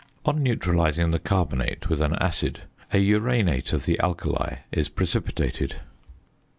On 0.25 0.41
neutralising 0.41 1.11
the 1.11 1.19
carbonate 1.19 1.87
with 1.87 2.01
an 2.01 2.15
acid 2.19 2.61
a 2.91 2.97
uranate 2.97 3.71
of 3.71 3.85
the 3.85 3.99
alkali 4.01 4.55
is 4.71 4.89
precipitated. 4.89 5.75